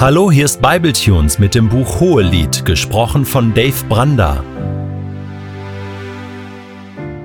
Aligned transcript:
Hallo, 0.00 0.30
hier 0.30 0.46
ist 0.46 0.62
Bibletunes 0.62 1.38
mit 1.38 1.54
dem 1.54 1.68
Buch 1.68 2.00
Hohelied, 2.00 2.64
gesprochen 2.64 3.26
von 3.26 3.52
Dave 3.52 3.84
Branda. 3.86 4.42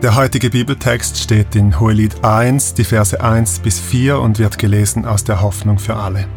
Der 0.01 0.17
heutige 0.17 0.49
Bibeltext 0.49 1.17
steht 1.17 1.55
in 1.55 1.79
Hohelied 1.79 2.25
1, 2.25 2.73
die 2.73 2.83
Verse 2.83 3.23
1 3.23 3.59
bis 3.59 3.79
4 3.79 4.19
und 4.19 4.39
wird 4.39 4.57
gelesen 4.57 5.05
aus 5.05 5.23
der 5.23 5.41
Hoffnung 5.41 5.79
für 5.79 5.95
alle. 5.95 6.27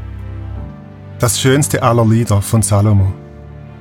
Das 1.19 1.41
schönste 1.41 1.83
aller 1.83 2.07
Lieder 2.07 2.41
von 2.41 2.63
Salomo. 2.63 3.13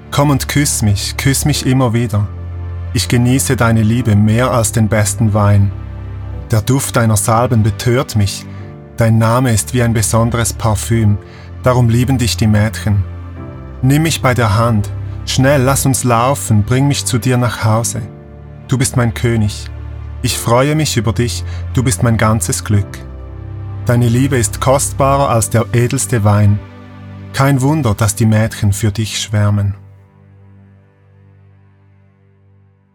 Komm 0.09 0.31
und 0.31 0.47
küss 0.47 0.81
mich, 0.81 1.15
küss 1.15 1.45
mich 1.45 1.63
immer 1.63 1.93
wieder. 1.93 2.27
Ich 2.95 3.07
genieße 3.07 3.55
deine 3.55 3.83
Liebe 3.83 4.15
mehr 4.15 4.49
als 4.49 4.71
den 4.71 4.87
besten 4.87 5.35
Wein. 5.35 5.71
Der 6.49 6.63
Duft 6.63 6.95
deiner 6.95 7.17
Salben 7.17 7.61
betört 7.61 8.15
mich. 8.15 8.47
Dein 8.97 9.19
Name 9.19 9.53
ist 9.53 9.75
wie 9.75 9.83
ein 9.83 9.93
besonderes 9.93 10.53
Parfüm 10.53 11.19
darum 11.63 11.89
lieben 11.89 12.17
dich 12.17 12.37
die 12.37 12.47
Mädchen. 12.47 13.03
Nimm 13.81 14.03
mich 14.03 14.21
bei 14.21 14.33
der 14.33 14.57
Hand, 14.57 14.89
schnell 15.25 15.61
lass 15.61 15.85
uns 15.85 16.03
laufen, 16.03 16.63
bring 16.63 16.87
mich 16.87 17.05
zu 17.05 17.17
dir 17.17 17.37
nach 17.37 17.63
Hause. 17.63 18.01
Du 18.67 18.77
bist 18.77 18.97
mein 18.97 19.13
König. 19.13 19.69
Ich 20.21 20.37
freue 20.37 20.75
mich 20.75 20.97
über 20.97 21.13
dich, 21.13 21.43
du 21.73 21.83
bist 21.83 22.03
mein 22.03 22.17
ganzes 22.17 22.63
Glück. 22.63 22.87
Deine 23.85 24.09
Liebe 24.09 24.37
ist 24.37 24.59
kostbarer 24.59 25.29
als 25.29 25.49
der 25.49 25.65
edelste 25.73 26.23
Wein. 26.23 26.59
Kein 27.33 27.61
Wunder, 27.61 27.93
dass 27.93 28.15
die 28.15 28.25
Mädchen 28.25 28.73
für 28.73 28.91
dich 28.91 29.21
schwärmen. 29.21 29.75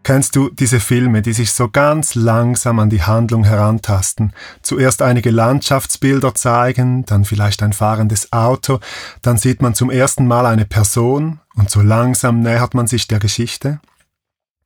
Kennst 0.03 0.35
du 0.35 0.49
diese 0.49 0.81
Filme, 0.81 1.21
die 1.21 1.31
sich 1.31 1.53
so 1.53 1.69
ganz 1.69 2.13
langsam 2.13 2.79
an 2.79 2.89
die 2.89 3.03
Handlung 3.03 3.45
herantasten? 3.45 4.33
Zuerst 4.61 5.01
einige 5.01 5.31
Landschaftsbilder 5.31 6.35
zeigen, 6.35 7.05
dann 7.05 7.23
vielleicht 7.23 7.63
ein 7.63 7.71
fahrendes 7.71 8.33
Auto, 8.33 8.79
dann 9.21 9.37
sieht 9.37 9.61
man 9.61 9.75
zum 9.75 9.89
ersten 9.89 10.27
Mal 10.27 10.45
eine 10.45 10.65
Person 10.65 11.39
und 11.55 11.69
so 11.69 11.81
langsam 11.81 12.41
nähert 12.41 12.73
man 12.73 12.85
sich 12.85 13.07
der 13.07 13.19
Geschichte? 13.19 13.79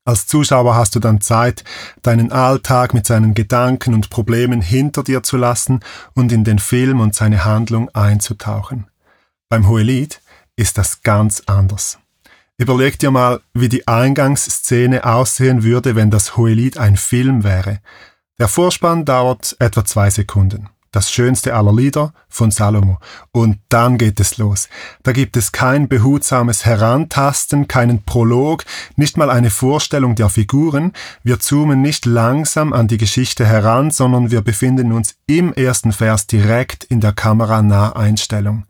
Als 0.05 0.25
Zuschauer 0.25 0.75
hast 0.75 0.95
du 0.95 0.99
dann 0.99 1.21
Zeit, 1.21 1.63
deinen 2.01 2.31
Alltag 2.31 2.95
mit 2.95 3.05
seinen 3.05 3.35
Gedanken 3.35 3.93
und 3.93 4.09
Problemen 4.09 4.61
hinter 4.61 5.03
dir 5.03 5.21
zu 5.21 5.37
lassen 5.37 5.81
und 6.15 6.31
in 6.31 6.45
den 6.45 6.59
Film 6.59 6.99
und 6.99 7.13
seine 7.13 7.45
Handlung 7.45 7.89
einzutauchen. 7.89 8.87
Beim 9.49 9.67
Hohelied 9.67 10.19
ist 10.55 10.77
das 10.79 11.03
ganz 11.03 11.43
anders. 11.45 11.99
Überleg 12.59 12.97
dir 12.97 13.11
mal, 13.11 13.41
wie 13.53 13.69
die 13.69 13.87
Eingangsszene 13.87 15.05
aussehen 15.05 15.63
würde, 15.63 15.95
wenn 15.95 16.09
das 16.09 16.37
Hohelied 16.37 16.79
ein 16.79 16.97
Film 16.97 17.43
wäre. 17.43 17.79
Der 18.39 18.47
Vorspann 18.47 19.05
dauert 19.05 19.55
etwa 19.59 19.85
zwei 19.85 20.09
Sekunden. 20.09 20.69
Das 20.91 21.11
schönste 21.11 21.53
aller 21.53 21.73
Lieder 21.73 22.13
von 22.29 22.49
Salomo. 22.49 22.97
Und 23.31 23.59
dann 23.69 23.99
geht 23.99 24.19
es 24.19 24.39
los. 24.39 24.69
Da 25.03 25.11
gibt 25.11 25.37
es 25.37 25.51
kein 25.51 25.87
behutsames 25.87 26.65
Herantasten, 26.65 27.67
keinen 27.67 28.03
Prolog, 28.03 28.63
nicht 28.95 29.17
mal 29.17 29.29
eine 29.29 29.51
Vorstellung 29.51 30.15
der 30.15 30.29
Figuren. 30.29 30.93
Wir 31.23 31.39
zoomen 31.39 31.83
nicht 31.83 32.07
langsam 32.07 32.73
an 32.73 32.87
die 32.87 32.97
Geschichte 32.97 33.45
heran, 33.45 33.91
sondern 33.91 34.31
wir 34.31 34.41
befinden 34.41 34.93
uns 34.93 35.15
im 35.27 35.53
ersten 35.53 35.91
Vers 35.91 36.25
direkt 36.25 36.85
in 36.85 37.01
der 37.01 37.13
Kameranaheinstellung. 37.13 38.65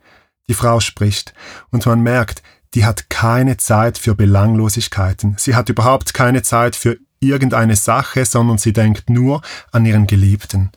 Die 0.49 0.53
Frau 0.53 0.81
spricht 0.81 1.33
und 1.71 1.85
man 1.85 2.01
merkt, 2.01 2.41
die 2.77 2.85
hat 2.85 3.09
keine 3.09 3.57
Zeit 3.57 3.97
für 3.97 4.13
Belanglosigkeiten. 4.13 5.33
Sie 5.39 5.55
hat 5.55 5.67
überhaupt 5.67 6.13
keine 6.13 6.43
Zeit 6.43 6.75
für 6.75 6.99
irgendeine 7.19 7.75
Sache, 7.75 8.23
sondern 8.23 8.59
sie 8.59 8.71
denkt 8.71 9.09
nur 9.09 9.41
an 9.71 9.83
ihren 9.87 10.05
Geliebten. 10.05 10.69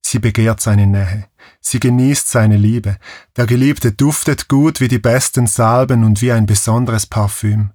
Sie 0.00 0.18
begehrt 0.18 0.62
seine 0.62 0.86
Nähe. 0.86 1.26
Sie 1.60 1.78
genießt 1.78 2.26
seine 2.26 2.56
Liebe. 2.56 2.96
Der 3.36 3.44
Geliebte 3.44 3.92
duftet 3.92 4.48
gut 4.48 4.80
wie 4.80 4.88
die 4.88 4.98
besten 4.98 5.46
Salben 5.46 6.04
und 6.04 6.22
wie 6.22 6.32
ein 6.32 6.46
besonderes 6.46 7.04
Parfüm. 7.04 7.72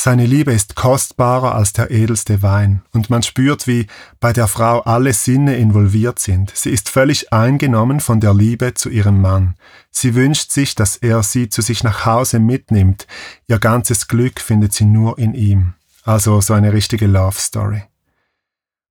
Seine 0.00 0.26
Liebe 0.26 0.52
ist 0.52 0.76
kostbarer 0.76 1.56
als 1.56 1.72
der 1.72 1.90
edelste 1.90 2.40
Wein, 2.40 2.82
und 2.92 3.10
man 3.10 3.24
spürt, 3.24 3.66
wie 3.66 3.88
bei 4.20 4.32
der 4.32 4.46
Frau 4.46 4.80
alle 4.82 5.12
Sinne 5.12 5.56
involviert 5.56 6.20
sind. 6.20 6.52
Sie 6.54 6.70
ist 6.70 6.88
völlig 6.88 7.32
eingenommen 7.32 7.98
von 7.98 8.20
der 8.20 8.32
Liebe 8.32 8.74
zu 8.74 8.90
ihrem 8.90 9.20
Mann. 9.20 9.56
Sie 9.90 10.14
wünscht 10.14 10.52
sich, 10.52 10.76
dass 10.76 10.96
er 10.96 11.24
sie 11.24 11.48
zu 11.48 11.62
sich 11.62 11.82
nach 11.82 12.06
Hause 12.06 12.38
mitnimmt. 12.38 13.08
Ihr 13.48 13.58
ganzes 13.58 14.06
Glück 14.06 14.40
findet 14.40 14.72
sie 14.72 14.84
nur 14.84 15.18
in 15.18 15.34
ihm. 15.34 15.74
Also 16.04 16.40
so 16.40 16.54
eine 16.54 16.72
richtige 16.72 17.08
Love 17.08 17.36
Story. 17.36 17.82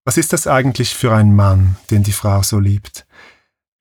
Was 0.03 0.17
ist 0.17 0.33
das 0.33 0.45
eigentlich 0.45 0.93
für 0.93 1.13
ein 1.13 1.33
Mann, 1.33 1.77
den 1.89 2.03
die 2.03 2.11
Frau 2.11 2.43
so 2.43 2.59
liebt? 2.59 3.07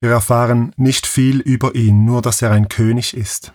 Wir 0.01 0.11
erfahren 0.11 0.73
nicht 0.77 1.09
viel 1.09 1.41
über 1.41 1.75
ihn, 1.75 2.05
nur 2.05 2.23
dass 2.23 2.41
er 2.41 2.53
ein 2.53 2.69
König 2.69 3.17
ist. 3.17 3.53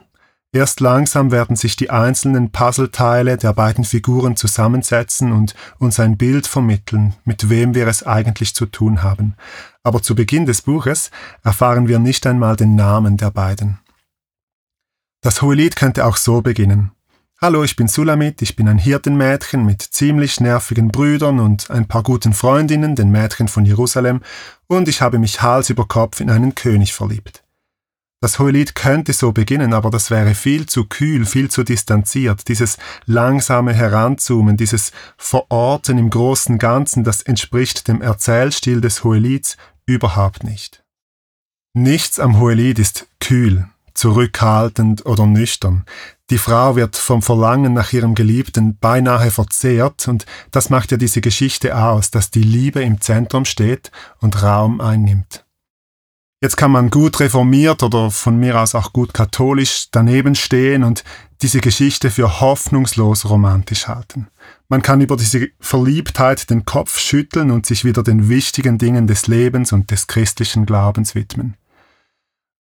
Erst 0.53 0.81
langsam 0.81 1.31
werden 1.31 1.55
sich 1.55 1.77
die 1.77 1.89
einzelnen 1.91 2.51
Puzzleteile 2.51 3.37
der 3.37 3.53
beiden 3.53 3.85
Figuren 3.85 4.35
zusammensetzen 4.35 5.31
und 5.31 5.55
uns 5.79 5.97
ein 5.97 6.17
Bild 6.17 6.45
vermitteln, 6.45 7.13
mit 7.23 7.49
wem 7.49 7.73
wir 7.73 7.87
es 7.87 8.03
eigentlich 8.03 8.53
zu 8.53 8.65
tun 8.65 9.01
haben. 9.01 9.35
Aber 9.81 10.01
zu 10.01 10.13
Beginn 10.13 10.45
des 10.45 10.61
Buches 10.61 11.09
erfahren 11.41 11.87
wir 11.87 11.99
nicht 11.99 12.27
einmal 12.27 12.57
den 12.57 12.75
Namen 12.75 13.15
der 13.15 13.31
beiden. 13.31 13.79
Das 15.21 15.41
Hohelied 15.41 15.77
könnte 15.77 16.05
auch 16.05 16.17
so 16.17 16.41
beginnen. 16.41 16.91
Hallo, 17.39 17.63
ich 17.63 17.77
bin 17.77 17.87
Sulamit, 17.87 18.41
ich 18.41 18.57
bin 18.57 18.67
ein 18.67 18.77
Hirtenmädchen 18.77 19.65
mit 19.65 19.81
ziemlich 19.81 20.41
nervigen 20.41 20.89
Brüdern 20.89 21.39
und 21.39 21.71
ein 21.71 21.87
paar 21.87 22.03
guten 22.03 22.33
Freundinnen, 22.33 22.95
den 22.95 23.09
Mädchen 23.09 23.47
von 23.47 23.65
Jerusalem, 23.65 24.21
und 24.67 24.89
ich 24.89 25.01
habe 25.01 25.17
mich 25.17 25.41
Hals 25.41 25.69
über 25.69 25.87
Kopf 25.87 26.19
in 26.19 26.29
einen 26.29 26.55
König 26.55 26.93
verliebt. 26.93 27.41
Das 28.23 28.37
Hohelied 28.37 28.75
könnte 28.75 29.13
so 29.13 29.31
beginnen, 29.31 29.73
aber 29.73 29.89
das 29.89 30.11
wäre 30.11 30.35
viel 30.35 30.67
zu 30.67 30.85
kühl, 30.85 31.25
viel 31.25 31.49
zu 31.49 31.63
distanziert. 31.63 32.47
Dieses 32.47 32.77
langsame 33.07 33.73
Heranzoomen, 33.73 34.57
dieses 34.57 34.91
Verorten 35.17 35.97
im 35.97 36.11
großen 36.11 36.59
Ganzen, 36.59 37.03
das 37.03 37.23
entspricht 37.23 37.87
dem 37.87 37.99
Erzählstil 37.99 38.79
des 38.79 39.03
Hohelieds 39.03 39.57
überhaupt 39.87 40.43
nicht. 40.43 40.83
Nichts 41.73 42.19
am 42.19 42.39
Hohelied 42.39 42.77
ist 42.77 43.07
kühl, 43.19 43.67
zurückhaltend 43.95 45.03
oder 45.07 45.25
nüchtern. 45.25 45.85
Die 46.29 46.37
Frau 46.37 46.75
wird 46.75 46.97
vom 46.97 47.23
Verlangen 47.23 47.73
nach 47.73 47.91
ihrem 47.91 48.13
Geliebten 48.13 48.77
beinahe 48.77 49.31
verzehrt 49.31 50.07
und 50.07 50.27
das 50.51 50.69
macht 50.69 50.91
ja 50.91 50.97
diese 50.97 51.21
Geschichte 51.21 51.75
aus, 51.75 52.11
dass 52.11 52.29
die 52.29 52.43
Liebe 52.43 52.83
im 52.83 53.01
Zentrum 53.01 53.45
steht 53.45 53.91
und 54.19 54.43
Raum 54.43 54.79
einnimmt. 54.79 55.43
Jetzt 56.43 56.57
kann 56.57 56.71
man 56.71 56.89
gut 56.89 57.19
reformiert 57.19 57.83
oder 57.83 58.09
von 58.09 58.35
mir 58.37 58.59
aus 58.59 58.73
auch 58.73 58.93
gut 58.93 59.13
katholisch 59.13 59.89
daneben 59.91 60.33
stehen 60.33 60.83
und 60.83 61.03
diese 61.43 61.61
Geschichte 61.61 62.09
für 62.09 62.41
hoffnungslos 62.41 63.29
romantisch 63.29 63.87
halten. 63.87 64.27
Man 64.67 64.81
kann 64.81 65.01
über 65.01 65.17
diese 65.17 65.49
Verliebtheit 65.59 66.49
den 66.49 66.65
Kopf 66.65 66.97
schütteln 66.97 67.51
und 67.51 67.67
sich 67.67 67.85
wieder 67.85 68.01
den 68.01 68.27
wichtigen 68.27 68.79
Dingen 68.79 69.05
des 69.05 69.27
Lebens 69.27 69.71
und 69.71 69.91
des 69.91 70.07
christlichen 70.07 70.65
Glaubens 70.65 71.13
widmen. 71.13 71.57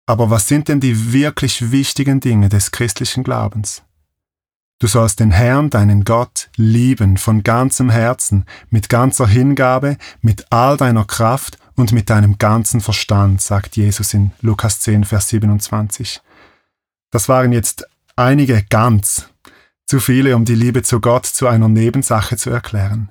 Aber 0.05 0.29
was 0.29 0.47
sind 0.47 0.67
denn 0.67 0.79
die 0.79 1.11
wirklich 1.11 1.71
wichtigen 1.71 2.19
Dinge 2.19 2.49
des 2.49 2.71
christlichen 2.71 3.23
Glaubens? 3.23 3.81
Du 4.77 4.85
sollst 4.87 5.19
den 5.19 5.31
Herrn, 5.31 5.71
deinen 5.71 6.03
Gott, 6.03 6.49
lieben 6.57 7.17
von 7.17 7.41
ganzem 7.41 7.89
Herzen, 7.89 8.45
mit 8.69 8.89
ganzer 8.89 9.27
Hingabe, 9.27 9.97
mit 10.21 10.45
all 10.51 10.77
deiner 10.77 11.05
Kraft 11.05 11.57
und 11.75 11.91
mit 11.91 12.09
deinem 12.09 12.37
ganzen 12.37 12.81
Verstand, 12.81 13.41
sagt 13.41 13.75
Jesus 13.75 14.13
in 14.13 14.31
Lukas 14.41 14.79
10, 14.81 15.05
Vers 15.05 15.29
27. 15.29 16.21
Das 17.11 17.29
waren 17.29 17.51
jetzt 17.51 17.85
einige 18.15 18.63
ganz, 18.63 19.29
zu 19.85 19.99
viele, 19.99 20.35
um 20.35 20.45
die 20.45 20.55
Liebe 20.55 20.81
zu 20.83 21.01
Gott 21.01 21.25
zu 21.25 21.47
einer 21.47 21.67
Nebensache 21.67 22.37
zu 22.37 22.49
erklären. 22.49 23.09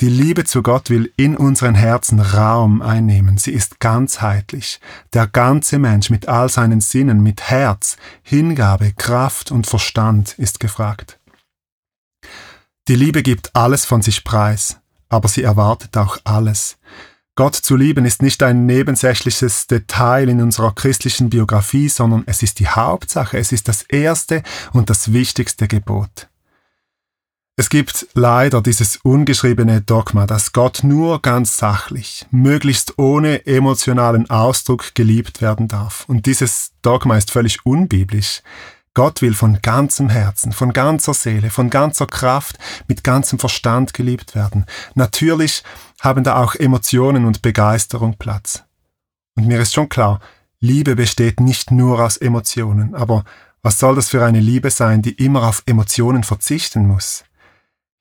Die 0.00 0.08
Liebe 0.08 0.44
zu 0.44 0.62
Gott 0.62 0.90
will 0.90 1.12
in 1.16 1.36
unseren 1.36 1.74
Herzen 1.74 2.18
Raum 2.18 2.82
einnehmen. 2.82 3.38
Sie 3.38 3.52
ist 3.52 3.78
ganzheitlich. 3.78 4.80
Der 5.12 5.28
ganze 5.28 5.78
Mensch 5.78 6.10
mit 6.10 6.26
all 6.26 6.48
seinen 6.48 6.80
Sinnen, 6.80 7.22
mit 7.22 7.50
Herz, 7.50 7.96
Hingabe, 8.22 8.92
Kraft 8.94 9.52
und 9.52 9.66
Verstand 9.66 10.38
ist 10.38 10.58
gefragt. 10.58 11.20
Die 12.88 12.96
Liebe 12.96 13.22
gibt 13.22 13.54
alles 13.54 13.84
von 13.84 14.02
sich 14.02 14.24
preis, 14.24 14.80
aber 15.08 15.28
sie 15.28 15.44
erwartet 15.44 15.96
auch 15.96 16.18
alles. 16.24 16.78
Gott 17.34 17.54
zu 17.54 17.76
lieben 17.76 18.04
ist 18.04 18.20
nicht 18.20 18.42
ein 18.42 18.66
nebensächliches 18.66 19.66
Detail 19.66 20.28
in 20.28 20.42
unserer 20.42 20.74
christlichen 20.74 21.30
Biografie, 21.30 21.88
sondern 21.88 22.24
es 22.26 22.42
ist 22.42 22.58
die 22.58 22.68
Hauptsache, 22.68 23.38
es 23.38 23.52
ist 23.52 23.68
das 23.68 23.82
erste 23.82 24.42
und 24.74 24.90
das 24.90 25.14
wichtigste 25.14 25.66
Gebot. 25.66 26.28
Es 27.56 27.70
gibt 27.70 28.06
leider 28.12 28.60
dieses 28.60 28.96
ungeschriebene 28.96 29.80
Dogma, 29.80 30.26
dass 30.26 30.52
Gott 30.52 30.80
nur 30.84 31.22
ganz 31.22 31.56
sachlich, 31.56 32.26
möglichst 32.30 32.98
ohne 32.98 33.46
emotionalen 33.46 34.28
Ausdruck 34.28 34.94
geliebt 34.94 35.40
werden 35.40 35.68
darf. 35.68 36.04
Und 36.08 36.26
dieses 36.26 36.72
Dogma 36.82 37.16
ist 37.16 37.30
völlig 37.30 37.64
unbiblisch. 37.64 38.42
Gott 38.94 39.22
will 39.22 39.34
von 39.34 39.60
ganzem 39.62 40.10
Herzen, 40.10 40.52
von 40.52 40.72
ganzer 40.72 41.14
Seele, 41.14 41.50
von 41.50 41.70
ganzer 41.70 42.06
Kraft, 42.06 42.58
mit 42.88 43.02
ganzem 43.02 43.38
Verstand 43.38 43.94
geliebt 43.94 44.34
werden. 44.34 44.66
Natürlich 44.94 45.62
haben 46.00 46.24
da 46.24 46.36
auch 46.36 46.54
Emotionen 46.54 47.24
und 47.24 47.40
Begeisterung 47.42 48.16
Platz. 48.18 48.64
Und 49.34 49.46
mir 49.46 49.60
ist 49.60 49.72
schon 49.72 49.88
klar, 49.88 50.20
Liebe 50.60 50.94
besteht 50.94 51.40
nicht 51.40 51.70
nur 51.70 52.04
aus 52.04 52.18
Emotionen, 52.18 52.94
aber 52.94 53.24
Was 53.64 53.78
soll 53.78 53.94
das 53.94 54.08
für 54.08 54.24
eine 54.24 54.40
Liebe 54.40 54.70
sein, 54.70 55.02
die 55.02 55.12
immer 55.12 55.44
auf 55.44 55.62
Emotionen 55.66 56.24
verzichten 56.24 56.86
muss? 56.86 57.24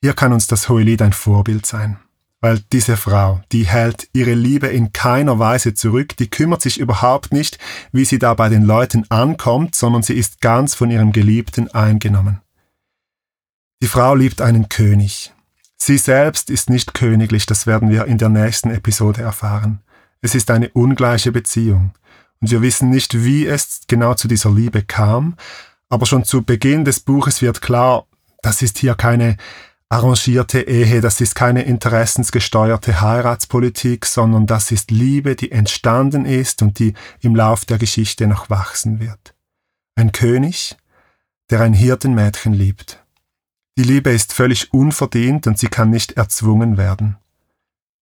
Hier 0.02 0.14
kann 0.14 0.34
uns 0.34 0.48
das 0.48 0.70
Hohelied 0.70 1.04
ein 1.04 1.14
Vorbild 1.14 1.68
sein. 1.68 2.00
Weil 2.42 2.60
diese 2.72 2.98
Frau, 2.98 3.42
die 3.52 3.68
hält 3.68 4.10
ihre 4.14 4.34
Liebe 4.34 4.68
in 4.68 4.92
keiner 4.94 5.38
Weise 5.38 5.76
zurück, 5.76 6.18
die 6.18 6.30
kümmert 6.30 6.64
sich 6.64 6.80
überhaupt 6.80 7.32
nicht, 7.32 7.60
wie 7.92 8.04
sie 8.04 8.18
da 8.18 8.34
bei 8.34 8.50
den 8.50 8.64
Leuten 8.64 9.06
ankommt, 9.10 9.76
sondern 9.76 10.02
sie 10.02 10.16
ist 10.16 10.42
ganz 10.42 10.74
von 10.74 10.90
ihrem 10.90 11.12
Geliebten 11.12 11.70
eingenommen. 11.70 12.42
Die 13.84 13.88
Frau 13.88 14.16
liebt 14.16 14.42
einen 14.42 14.70
König. 14.70 15.34
Sie 15.78 15.98
selbst 15.98 16.50
ist 16.50 16.70
nicht 16.70 16.96
königlich, 16.96 17.46
das 17.46 17.68
werden 17.68 17.90
wir 17.90 18.06
in 18.06 18.18
der 18.18 18.30
nächsten 18.30 18.72
Episode 18.72 19.22
erfahren. 19.22 19.82
Es 20.22 20.36
ist 20.36 20.50
eine 20.50 20.70
ungleiche 20.70 21.32
Beziehung. 21.32 21.92
Und 22.40 22.50
wir 22.50 22.62
wissen 22.64 22.90
nicht, 22.90 23.24
wie 23.24 23.46
es 23.46 23.82
genau 23.88 24.16
zu 24.16 24.28
dieser 24.28 24.52
Liebe 24.52 24.82
kam, 24.82 25.36
aber 25.90 26.06
schon 26.08 26.24
zu 26.24 26.42
Beginn 26.42 26.86
des 26.86 27.00
Buches 27.00 27.42
wird 27.42 27.62
klar, 27.62 28.06
das 28.42 28.62
ist 28.62 28.80
hier 28.80 28.96
keine 28.96 29.38
arrangierte 29.92 30.62
Ehe, 30.62 31.02
das 31.02 31.20
ist 31.20 31.36
keine 31.36 31.64
interessensgesteuerte 31.64 33.02
Heiratspolitik, 33.02 34.06
sondern 34.06 34.48
das 34.48 34.72
ist 34.72 34.90
Liebe, 34.90 35.36
die 35.36 35.52
entstanden 35.52 36.26
ist 36.26 36.62
und 36.62 36.80
die 36.80 36.94
im 37.20 37.36
Lauf 37.36 37.66
der 37.66 37.78
Geschichte 37.78 38.26
noch 38.26 38.50
wachsen 38.50 39.02
wird. 39.02 39.36
Ein 39.96 40.14
König, 40.14 40.78
der 41.50 41.60
ein 41.60 41.74
Hirtenmädchen 41.74 42.54
liebt. 42.54 43.04
Die 43.78 43.84
Liebe 43.84 44.12
ist 44.12 44.32
völlig 44.32 44.74
unverdient 44.74 45.46
und 45.46 45.60
sie 45.60 45.68
kann 45.68 45.90
nicht 45.90 46.14
erzwungen 46.14 46.78
werden. 46.78 47.18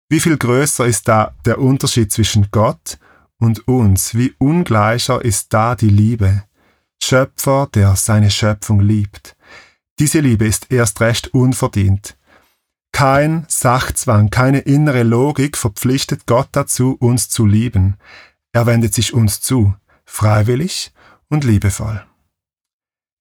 Wie 0.10 0.20
viel 0.20 0.38
größer 0.38 0.86
ist 0.86 1.08
da 1.08 1.34
der 1.46 1.58
Unterschied 1.58 2.12
zwischen 2.12 2.52
Gott 2.52 3.00
und 3.40 3.68
uns? 3.68 4.14
Wie 4.14 4.36
ungleicher 4.38 5.26
ist 5.26 5.54
da 5.54 5.74
die 5.74 5.90
Liebe? 5.90 6.44
Schöpfer, 7.02 7.68
der 7.74 7.96
seine 7.96 8.30
Schöpfung 8.30 8.80
liebt. 8.80 9.36
Diese 10.00 10.22
Liebe 10.22 10.46
ist 10.46 10.72
erst 10.72 11.02
recht 11.02 11.34
unverdient. 11.34 12.18
Kein 12.94 13.46
Sachzwang, 13.50 14.30
keine 14.30 14.60
innere 14.60 15.04
Logik 15.04 15.58
verpflichtet 15.58 16.26
Gott 16.26 16.48
dazu, 16.54 16.96
uns 17.00 17.30
zu 17.30 17.46
lieben. 17.46 17.98
Er 18.54 18.66
wendet 18.66 18.94
sich 18.94 19.14
uns 19.14 19.42
zu, 19.42 19.76
freiwillig 20.06 20.94
und 21.28 21.44
liebevoll. 21.44 22.04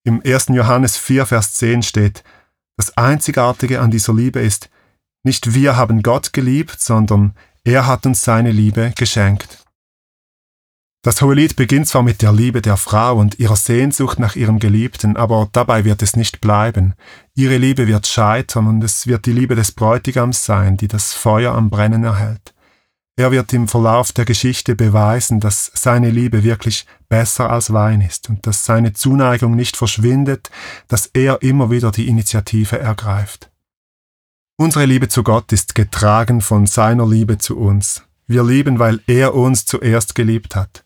Im 0.05 0.23
1. 0.25 0.47
Johannes 0.49 0.97
4, 0.97 1.27
Vers 1.27 1.55
10 1.55 1.83
steht, 1.83 2.25
das 2.77 2.97
Einzigartige 2.97 3.81
an 3.81 3.91
dieser 3.91 4.15
Liebe 4.15 4.41
ist, 4.41 4.71
nicht 5.25 5.55
wir 5.55 5.77
haben 5.77 6.03
Gott 6.03 6.33
geliebt, 6.33 6.81
sondern 6.81 7.35
er 7.65 7.87
hat 7.87 8.07
uns 8.07 8.23
seine 8.23 8.53
Liebe 8.53 8.93
geschenkt. 8.97 9.67
Das 11.03 11.23
Hohelied 11.23 11.55
beginnt 11.55 11.87
zwar 11.87 12.03
mit 12.03 12.23
der 12.23 12.33
Liebe 12.33 12.61
der 12.61 12.77
Frau 12.77 13.17
und 13.17 13.39
ihrer 13.39 13.55
Sehnsucht 13.55 14.19
nach 14.19 14.35
ihrem 14.35 14.59
Geliebten, 14.59 15.17
aber 15.17 15.49
dabei 15.53 15.85
wird 15.85 16.03
es 16.03 16.17
nicht 16.17 16.41
bleiben. 16.41 16.95
Ihre 17.35 17.57
Liebe 17.57 17.87
wird 17.87 18.09
scheitern 18.09 18.67
und 18.67 18.83
es 18.83 19.07
wird 19.07 19.25
die 19.27 19.33
Liebe 19.33 19.55
des 19.55 19.71
Bräutigams 19.71 20.45
sein, 20.45 20.77
die 20.77 20.89
das 20.89 21.15
Feuer 21.15 21.55
am 21.55 21.71
Brennen 21.71 22.03
erhält. 22.03 22.53
Er 23.17 23.31
wird 23.31 23.53
im 23.53 23.69
Verlauf 23.69 24.13
der 24.13 24.25
Geschichte 24.25 24.75
beweisen, 24.75 25.39
dass 25.41 25.71
seine 25.75 26.11
Liebe 26.11 26.43
wirklich 26.43 26.85
besser 27.09 27.51
als 27.51 27.73
Wein 27.73 28.01
ist 28.01 28.29
und 28.29 28.47
dass 28.47 28.65
seine 28.65 28.93
Zuneigung 28.93 29.55
nicht 29.55 29.77
verschwindet, 29.77 30.51
dass 30.89 31.07
er 31.07 31.43
immer 31.43 31.71
wieder 31.71 31.93
die 31.93 32.09
Initiative 32.09 32.79
ergreift. 32.79 33.51
Unsere 34.57 34.85
Liebe 34.85 35.09
zu 35.09 35.23
Gott 35.23 35.53
ist 35.53 35.77
getragen 35.77 36.41
von 36.41 36.67
seiner 36.67 37.07
Liebe 37.07 37.39
zu 37.39 37.57
uns. 37.57 38.03
Wir 38.27 38.43
lieben, 38.43 38.81
weil 38.81 39.01
er 39.07 39.35
uns 39.35 39.65
zuerst 39.65 40.17
geliebt 40.17 40.55
hat. 40.57 40.85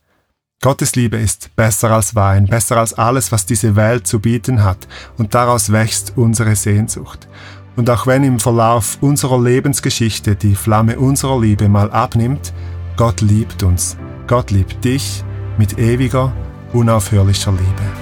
Gottes 0.62 0.94
Liebe 0.94 1.16
ist 1.16 1.50
besser 1.56 1.90
als 1.90 2.14
Wein, 2.14 2.46
besser 2.46 2.76
als 2.76 2.94
alles, 2.94 3.32
was 3.32 3.44
diese 3.44 3.74
Welt 3.74 4.06
zu 4.06 4.20
bieten 4.20 4.62
hat, 4.62 4.86
und 5.18 5.34
daraus 5.34 5.72
wächst 5.72 6.12
unsere 6.14 6.54
Sehnsucht. 6.54 7.26
Und 7.74 7.90
auch 7.90 8.06
wenn 8.06 8.22
im 8.22 8.38
Verlauf 8.38 8.96
unserer 9.00 9.42
Lebensgeschichte 9.42 10.36
die 10.36 10.54
Flamme 10.54 11.00
unserer 11.00 11.40
Liebe 11.40 11.68
mal 11.68 11.90
abnimmt, 11.90 12.52
Gott 12.96 13.22
liebt 13.22 13.64
uns. 13.64 13.96
Gott 14.28 14.52
liebt 14.52 14.84
dich 14.84 15.24
mit 15.58 15.80
ewiger, 15.80 16.32
unaufhörlicher 16.72 17.50
Liebe. 17.50 18.01